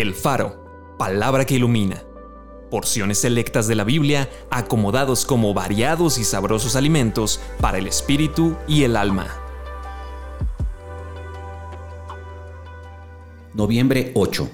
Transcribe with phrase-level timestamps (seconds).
[0.00, 2.04] El Faro, palabra que ilumina.
[2.70, 8.84] Porciones selectas de la Biblia acomodados como variados y sabrosos alimentos para el espíritu y
[8.84, 9.26] el alma.
[13.54, 14.48] Noviembre 8.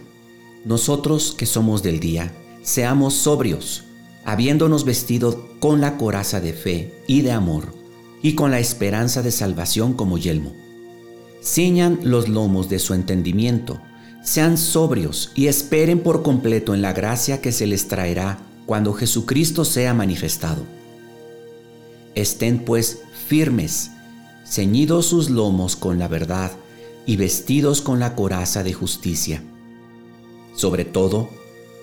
[0.64, 2.32] Nosotros que somos del día,
[2.62, 3.84] seamos sobrios,
[4.24, 7.74] habiéndonos vestido con la coraza de fe y de amor,
[8.22, 10.54] y con la esperanza de salvación como yelmo.
[11.42, 13.78] Ciñan los lomos de su entendimiento,
[14.24, 19.64] sean sobrios y esperen por completo en la gracia que se les traerá cuando Jesucristo
[19.64, 20.62] sea manifestado.
[22.14, 23.90] Estén pues firmes,
[24.46, 26.50] ceñidos sus lomos con la verdad
[27.06, 29.42] y vestidos con la coraza de justicia.
[30.56, 31.28] Sobre todo,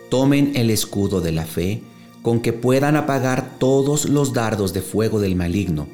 [0.10, 1.84] tomen el escudo de la fe
[2.24, 5.88] con que puedan apagar todos los dardos de fuego del maligno,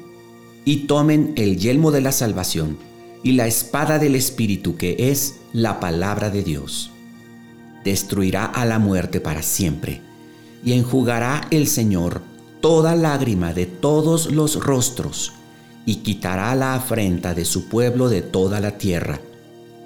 [0.64, 2.87] y tomen el yelmo de la salvación
[3.22, 6.90] y la espada del Espíritu que es la palabra de Dios.
[7.84, 10.00] Destruirá a la muerte para siempre,
[10.64, 12.22] y enjugará el Señor
[12.60, 15.32] toda lágrima de todos los rostros,
[15.86, 19.20] y quitará la afrenta de su pueblo de toda la tierra,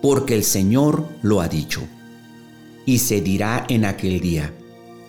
[0.01, 1.83] porque el Señor lo ha dicho.
[2.85, 4.53] Y se dirá en aquel día,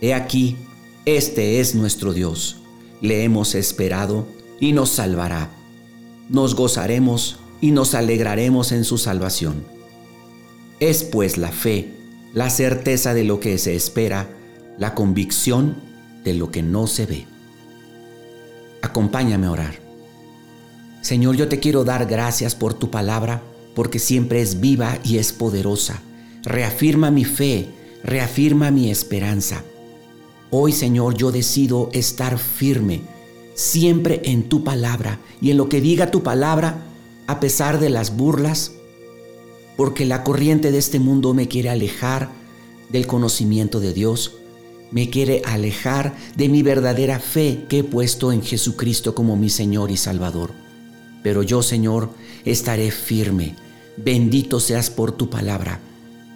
[0.02, 0.58] He aquí,
[1.05, 2.58] este es nuestro Dios,
[3.02, 4.28] le hemos esperado
[4.59, 5.50] y nos salvará.
[6.30, 9.64] Nos gozaremos y nos alegraremos en su salvación.
[10.81, 11.94] Es pues la fe,
[12.33, 14.28] la certeza de lo que se espera,
[14.78, 15.78] la convicción
[16.25, 17.25] de lo que no se ve.
[18.81, 19.75] Acompáñame a orar.
[21.00, 23.42] Señor, yo te quiero dar gracias por tu palabra,
[23.75, 26.02] porque siempre es viva y es poderosa.
[26.44, 27.70] Reafirma mi fe,
[28.03, 29.64] reafirma mi esperanza.
[30.52, 33.03] Hoy, Señor, yo decido estar firme,
[33.53, 36.89] siempre en tu palabra y en lo que diga tu palabra,
[37.28, 38.74] a pesar de las burlas,
[39.78, 42.30] porque la corriente de este mundo me quiere alejar
[42.90, 44.34] del conocimiento de Dios,
[44.92, 49.89] me quiere alejar de mi verdadera fe que he puesto en Jesucristo como mi Señor
[49.89, 50.52] y Salvador.
[51.23, 52.10] Pero yo, Señor,
[52.45, 53.56] estaré firme.
[53.98, 55.80] Bendito seas por tu palabra,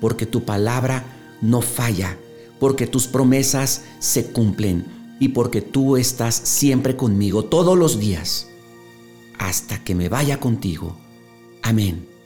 [0.02, 1.06] porque tu palabra
[1.42, 2.18] no falla,
[2.60, 4.86] porque tus promesas se cumplen
[5.20, 8.48] y porque tú estás siempre conmigo todos los días
[9.38, 10.98] hasta que me vaya contigo.
[11.62, 12.17] Amén.